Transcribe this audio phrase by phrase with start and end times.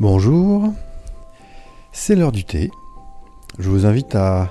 [0.00, 0.72] Bonjour,
[1.92, 2.68] c'est l'heure du thé.
[3.60, 4.50] Je vous invite à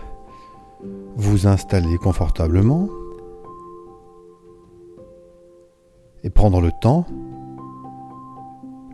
[1.17, 2.87] vous installer confortablement
[6.23, 7.05] et prendre le temps,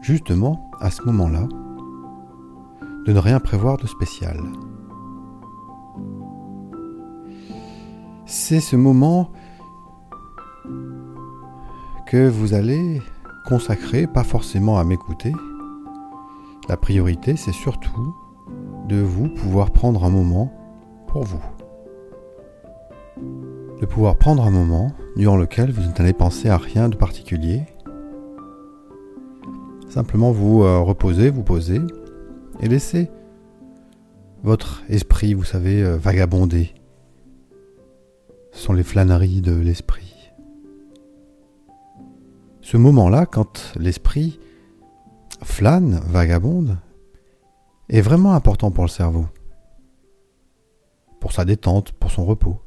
[0.01, 1.47] justement à ce moment-là,
[3.05, 4.41] de ne rien prévoir de spécial.
[8.25, 9.29] C'est ce moment
[12.07, 13.03] que vous allez
[13.47, 15.31] consacrer, pas forcément à m'écouter.
[16.69, 18.15] La priorité, c'est surtout
[18.87, 20.53] de vous pouvoir prendre un moment
[21.07, 21.43] pour vous.
[23.81, 27.63] De pouvoir prendre un moment durant lequel vous n'allez penser à rien de particulier.
[29.89, 31.81] Simplement vous euh, reposer, vous poser
[32.61, 33.09] et laisser
[34.43, 36.73] votre esprit, vous savez, euh, vagabonder.
[38.53, 40.09] Ce sont les flâneries de l'esprit
[42.69, 44.39] ce moment-là, quand l'esprit
[45.41, 46.77] flâne, vagabonde,
[47.89, 49.27] est vraiment important pour le cerveau.
[51.19, 52.61] Pour sa détente, pour son repos,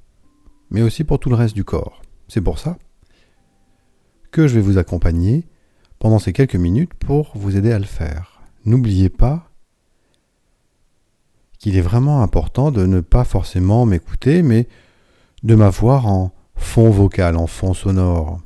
[0.71, 2.03] mais aussi pour tout le reste du corps.
[2.29, 2.77] C'est pour ça
[4.31, 5.47] que je vais vous accompagner
[5.99, 8.43] pendant ces quelques minutes pour vous aider à le faire.
[8.65, 9.51] N'oubliez pas
[11.59, 14.69] qu'il est vraiment important de ne pas forcément m'écouter, mais
[15.45, 18.41] de m'avoir en fond vocal, en fond sonore.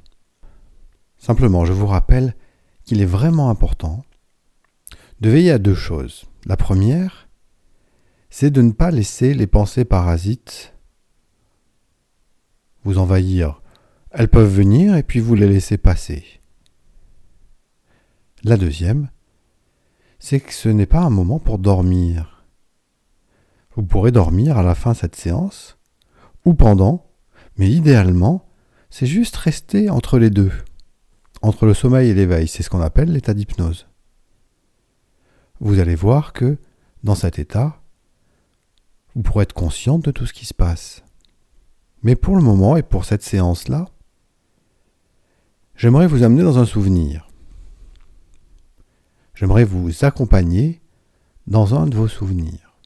[1.16, 2.34] Simplement, je vous rappelle
[2.84, 4.04] qu'il est vraiment important
[5.20, 6.24] de veiller à deux choses.
[6.44, 7.28] La première,
[8.30, 10.74] c'est de ne pas laisser les pensées parasites
[12.84, 13.62] vous envahir.
[14.10, 16.24] Elles peuvent venir et puis vous les laisser passer.
[18.44, 19.10] La deuxième,
[20.18, 22.44] c'est que ce n'est pas un moment pour dormir.
[23.74, 25.78] Vous pourrez dormir à la fin de cette séance
[26.44, 27.10] ou pendant,
[27.56, 28.48] mais idéalement,
[28.88, 30.52] c'est juste rester entre les deux
[31.42, 32.48] entre le sommeil et l'éveil.
[32.48, 33.86] C'est ce qu'on appelle l'état d'hypnose.
[35.60, 36.58] Vous allez voir que
[37.02, 37.80] dans cet état,
[39.14, 41.02] vous pourrez être consciente de tout ce qui se passe.
[42.02, 43.86] Mais pour le moment et pour cette séance-là,
[45.74, 47.28] j'aimerais vous amener dans un souvenir.
[49.34, 50.80] J'aimerais vous accompagner
[51.46, 52.76] dans un de vos souvenirs.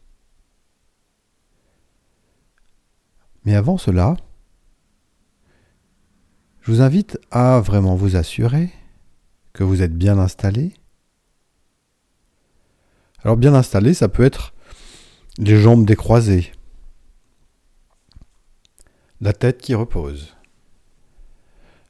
[3.45, 4.17] Mais avant cela,
[6.61, 8.71] je vous invite à vraiment vous assurer
[9.53, 10.75] que vous êtes bien installé.
[13.23, 14.55] Alors bien installé, ça peut être
[15.39, 16.53] les jambes décroisées,
[19.21, 20.37] la tête qui repose.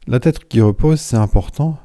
[0.07, 1.79] La tête qui repose, c'est important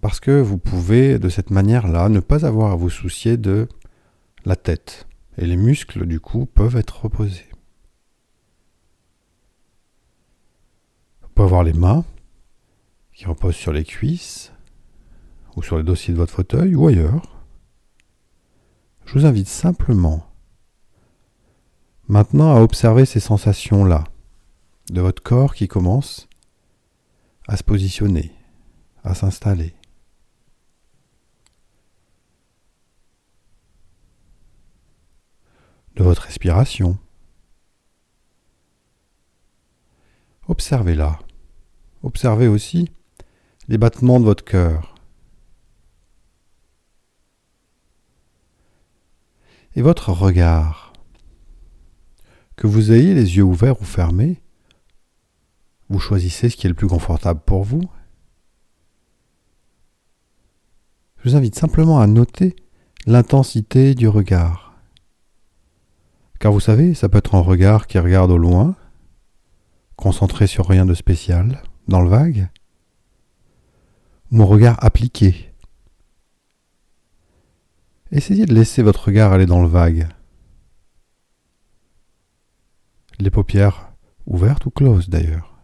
[0.00, 3.68] parce que vous pouvez de cette manière-là ne pas avoir à vous soucier de
[4.44, 5.06] la tête
[5.38, 7.48] et les muscles du cou peuvent être reposés.
[11.36, 12.04] peut avoir les mains
[13.12, 14.52] qui reposent sur les cuisses
[15.54, 17.35] ou sur les dossiers de votre fauteuil ou ailleurs.
[19.06, 20.26] Je vous invite simplement
[22.08, 24.02] maintenant à observer ces sensations-là
[24.90, 26.28] de votre corps qui commence
[27.46, 28.32] à se positionner,
[29.04, 29.74] à s'installer.
[35.94, 36.98] De votre respiration.
[40.48, 41.20] Observez-la.
[42.02, 42.90] Observez aussi
[43.68, 44.95] les battements de votre cœur.
[49.76, 50.94] Et votre regard.
[52.56, 54.40] Que vous ayez les yeux ouverts ou fermés,
[55.88, 57.82] vous choisissez ce qui est le plus confortable pour vous.
[61.18, 62.56] Je vous invite simplement à noter
[63.06, 64.74] l'intensité du regard.
[66.40, 68.74] Car vous savez, ça peut être un regard qui regarde au loin,
[69.96, 72.48] concentré sur rien de spécial, dans le vague
[74.30, 75.45] Mon regard appliqué
[78.12, 80.08] Essayez de laisser votre regard aller dans le vague.
[83.18, 83.92] Les paupières
[84.26, 85.58] ouvertes ou closes d'ailleurs.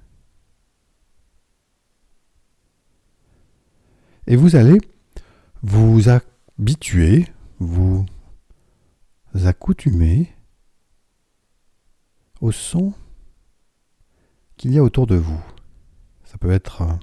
[4.26, 4.78] Et vous allez
[5.62, 7.26] vous habituer,
[7.58, 8.06] vous
[9.44, 10.32] accoutumer
[12.40, 12.92] au son
[14.56, 15.40] qu'il y a autour de vous.
[16.24, 16.94] Ça peut être euh,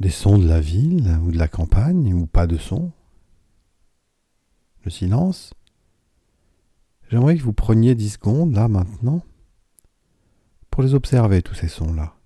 [0.00, 2.92] des sons de la ville ou de la campagne ou pas de son.
[4.84, 5.54] Le silence.
[7.08, 9.24] J'aimerais que vous preniez 10 secondes là maintenant
[10.70, 12.16] pour les observer, tous ces sons-là.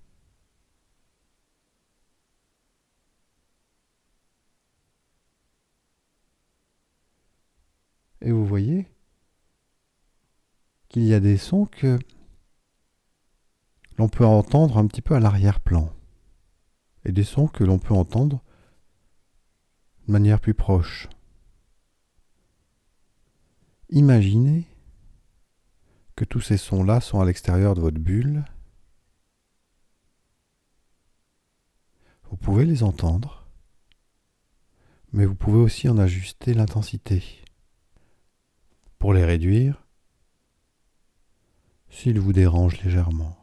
[8.21, 8.91] Et vous voyez
[10.89, 11.99] qu'il y a des sons que
[13.97, 15.93] l'on peut entendre un petit peu à l'arrière-plan,
[17.05, 18.41] et des sons que l'on peut entendre
[20.07, 21.07] de manière plus proche.
[23.91, 24.67] Imaginez
[26.15, 28.45] que tous ces sons-là sont à l'extérieur de votre bulle.
[32.29, 33.47] Vous pouvez les entendre,
[35.11, 37.23] mais vous pouvez aussi en ajuster l'intensité.
[38.99, 39.87] Pour les réduire,
[41.89, 43.39] s'ils vous dérangent légèrement,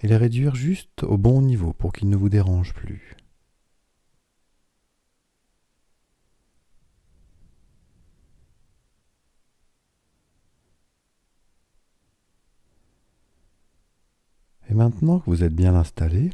[0.00, 3.17] et les réduire juste au bon niveau pour qu'ils ne vous dérangent plus.
[14.78, 16.30] Maintenant que vous êtes bien installé,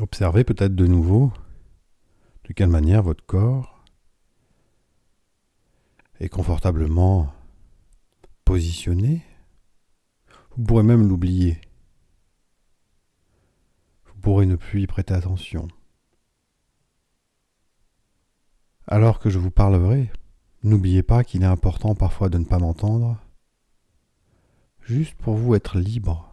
[0.00, 1.32] observez peut-être de nouveau
[2.44, 3.84] de quelle manière votre corps
[6.18, 7.32] est confortablement
[8.44, 9.22] positionné.
[10.50, 11.60] Vous pourrez même l'oublier.
[14.06, 15.68] Vous pourrez ne plus y prêter attention.
[18.88, 20.10] Alors que je vous parlerai,
[20.64, 23.18] n'oubliez pas qu'il est important parfois de ne pas m'entendre,
[24.80, 26.29] juste pour vous être libre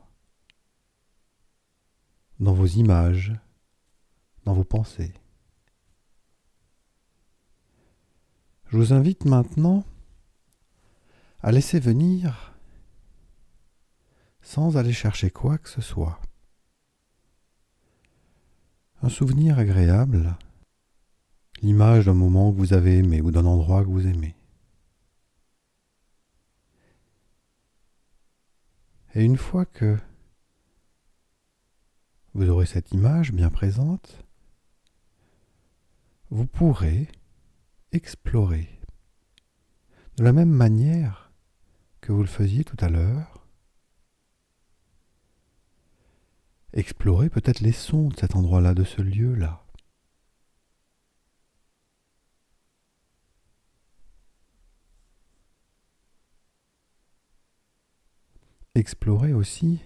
[2.39, 3.34] dans vos images,
[4.45, 5.13] dans vos pensées.
[8.69, 9.84] Je vous invite maintenant
[11.42, 12.54] à laisser venir,
[14.42, 16.19] sans aller chercher quoi que ce soit,
[19.01, 20.36] un souvenir agréable,
[21.62, 24.36] l'image d'un moment que vous avez aimé ou d'un endroit que vous aimez.
[29.16, 29.98] Et une fois que
[32.38, 34.24] vous aurez cette image bien présente,
[36.30, 37.07] vous pourrez
[37.92, 38.80] explorer
[40.18, 41.31] de la même manière
[42.00, 43.48] que vous le faisiez tout à l'heure.
[46.74, 49.66] Explorer peut-être les sons de cet endroit-là, de ce lieu-là.
[58.75, 59.80] Explorer aussi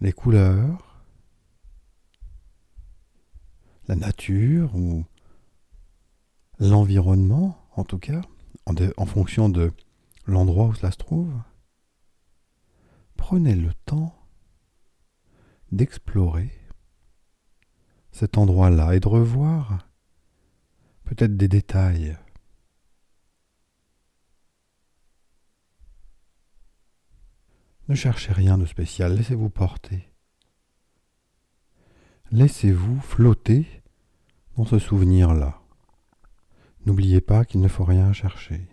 [0.00, 0.85] les couleurs,
[3.88, 5.04] la nature ou
[6.58, 8.22] l'environnement, en tout cas,
[8.66, 9.72] en, fonction de
[10.26, 11.32] l'endroit où cela se trouve,
[13.16, 14.14] prenez le temps
[15.70, 16.50] d'explorer
[18.10, 19.86] cet endroit-là et de revoir
[21.04, 22.16] peut-être des détails.
[27.88, 30.08] Ne cherchez rien de spécial, laissez-vous porter.
[32.32, 33.66] Laissez-vous flotter
[34.56, 35.60] dans ce souvenir-là.
[36.84, 38.68] N'oubliez pas qu'il ne faut rien chercher.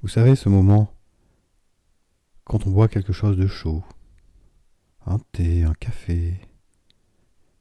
[0.00, 0.94] Vous savez ce moment
[2.44, 3.84] quand on boit quelque chose de chaud,
[5.04, 6.40] un thé, un café,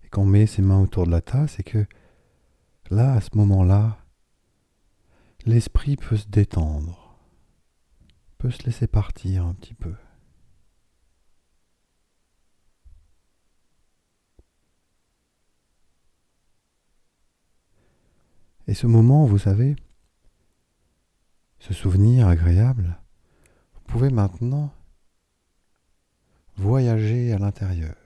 [0.03, 1.85] et qu'on met ses mains autour de la tasse et que
[2.89, 3.99] là, à ce moment-là,
[5.45, 6.98] l'esprit peut se détendre
[8.39, 9.93] peut se laisser partir un petit peu.
[18.65, 19.75] Et ce moment, vous savez,
[21.59, 22.97] ce souvenir agréable,
[23.73, 24.73] vous pouvez maintenant
[26.55, 27.97] voyager à l'intérieur.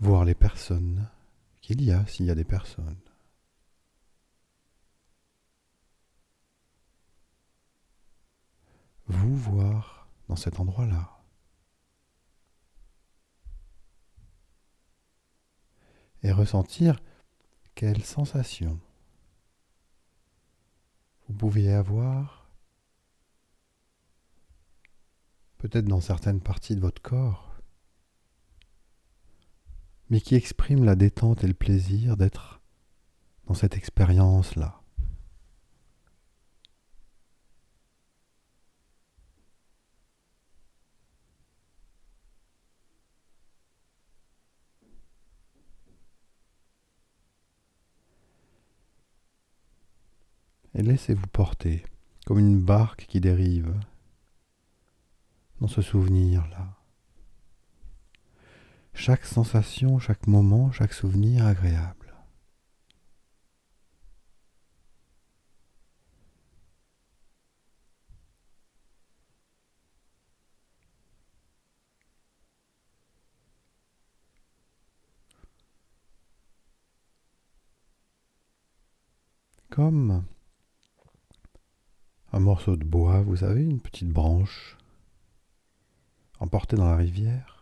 [0.00, 1.06] Voir les personnes
[1.60, 3.07] qu'il y a s'il y a des personnes.
[9.08, 11.22] Vous voir dans cet endroit-là.
[16.22, 17.00] Et ressentir
[17.74, 18.78] quelle sensation
[21.28, 22.48] vous pouviez avoir
[25.58, 27.60] peut-être dans certaines parties de votre corps,
[30.08, 32.60] mais qui exprime la détente et le plaisir d'être
[33.46, 34.77] dans cette expérience-là.
[50.78, 51.84] Et laissez-vous porter
[52.24, 53.74] comme une barque qui dérive
[55.60, 56.76] dans ce souvenir-là.
[58.94, 62.14] Chaque sensation, chaque moment, chaque souvenir agréable.
[79.70, 80.24] Comme
[82.38, 84.76] un morceau de bois, vous avez une petite branche
[86.38, 87.56] emportée dans la rivière.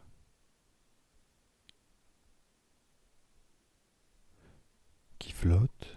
[5.19, 5.97] qui flotte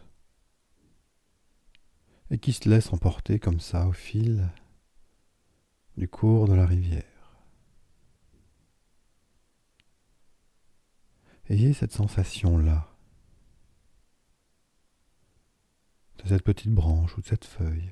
[2.31, 4.49] et qui se laisse emporter comme ça au fil
[5.97, 7.03] du cours de la rivière.
[11.49, 12.87] Ayez cette sensation-là,
[16.23, 17.91] de cette petite branche ou de cette feuille,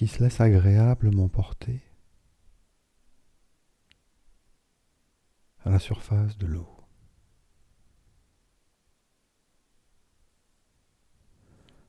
[0.00, 1.82] qui se laisse agréablement porter
[5.62, 6.74] à la surface de l'eau.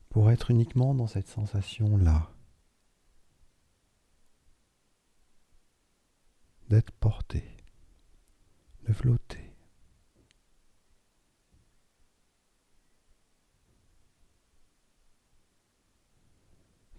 [0.10, 2.30] Pour être uniquement dans cette sensation-là,
[6.68, 7.56] d'être porté,
[8.89, 9.53] de flotter.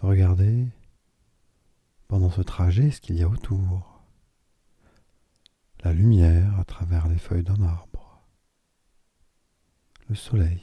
[0.01, 0.69] Regardez
[2.13, 4.03] pendant ce trajet ce qu'il y a autour?
[5.83, 8.23] La lumière à travers les feuilles d'un arbre.
[10.11, 10.61] Le soleil.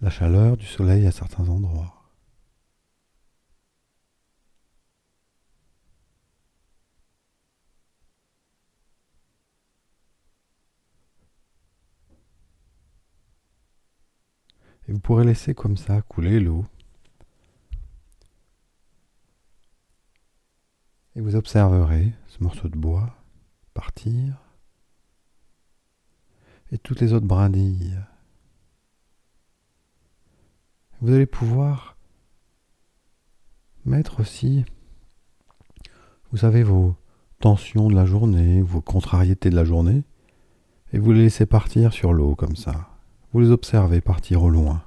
[0.00, 1.93] La chaleur du soleil à certains endroits.
[14.88, 16.64] Et vous pourrez laisser comme ça couler l'eau.
[21.16, 23.16] Et vous observerez ce morceau de bois
[23.72, 24.44] partir
[26.72, 27.98] et toutes les autres brindilles.
[31.00, 31.96] Vous allez pouvoir
[33.84, 34.64] mettre aussi,
[36.30, 36.96] vous savez, vos
[37.40, 40.02] tensions de la journée, vos contrariétés de la journée,
[40.92, 42.93] et vous les laissez partir sur l'eau comme ça.
[43.34, 44.84] Vous les observez partir au loin.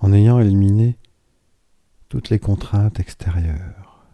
[0.00, 0.96] En ayant éliminé
[2.08, 4.06] toutes les contraintes extérieures.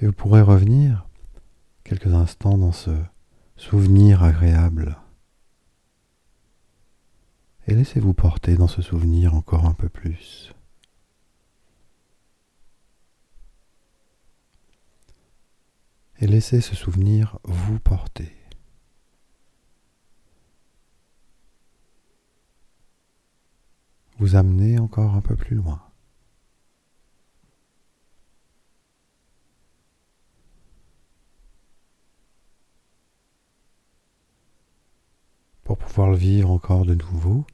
[0.00, 1.06] Et vous pourrez revenir
[1.84, 2.90] quelques instants dans ce
[3.58, 4.96] souvenir agréable
[7.66, 10.52] et laissez-vous porter dans ce souvenir encore un peu plus.
[16.20, 18.32] Et laissez ce souvenir vous porter.
[24.18, 25.82] Vous amener encore un peu plus loin.
[35.64, 37.44] pour pouvoir le vivre encore de nouveau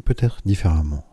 [0.00, 1.04] et peut-être différemment.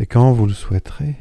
[0.00, 1.16] Et quand vous le souhaiterez,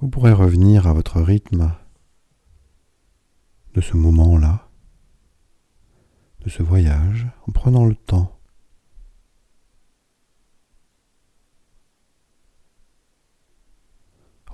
[0.00, 1.72] vous pourrez revenir à votre rythme
[3.74, 4.68] de ce moment-là,
[6.40, 8.34] de ce voyage, en prenant le temps.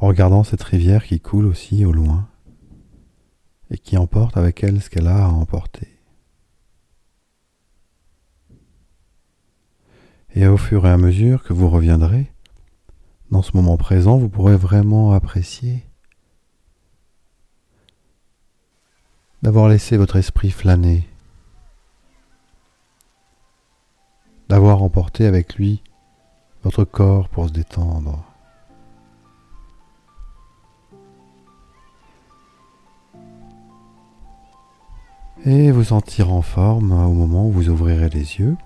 [0.01, 2.29] En regardant cette rivière qui coule aussi au loin
[3.71, 5.89] et qui emporte avec elle ce qu'elle a à emporter.
[10.35, 12.34] Et au fur et à mesure que vous reviendrez,
[13.35, 15.85] dans ce moment présent, vous pourrez vraiment apprécier
[19.43, 21.09] d'avoir laissé votre esprit flâner,
[24.49, 25.83] d'avoir emporté avec lui
[26.63, 28.23] votre corps pour se détendre.
[35.45, 38.57] Et vous sentir en forme au moment où vous ouvrirez les yeux.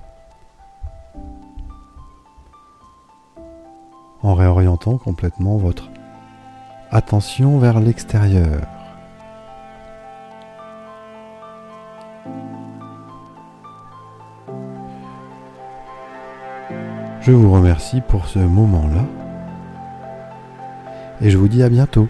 [4.28, 5.90] En réorientant complètement votre
[6.90, 8.60] attention vers l'extérieur.
[17.22, 19.06] Je vous remercie pour ce moment-là
[21.22, 22.08] et je vous dis à bientôt.